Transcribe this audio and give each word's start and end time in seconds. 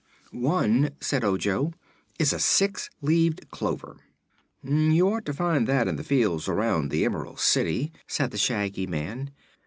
"One," 0.31 0.95
said 0.99 1.23
Ojo, 1.23 1.73
"is 2.17 2.33
a 2.33 2.39
six 2.39 2.89
leaved 3.03 3.51
clover." 3.51 3.97
"You 4.63 5.07
ought 5.09 5.25
to 5.27 5.33
find 5.35 5.67
that 5.67 5.87
in 5.87 5.95
the 5.95 6.03
fields 6.03 6.47
around 6.47 6.89
the 6.89 7.05
Emerald 7.05 7.39
City," 7.39 7.91
said 8.07 8.31
the 8.31 8.39
Shaggy 8.39 8.87
Man. 8.87 9.29